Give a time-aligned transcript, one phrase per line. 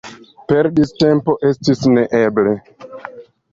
[0.51, 2.57] Perdi la tempon estis neeble.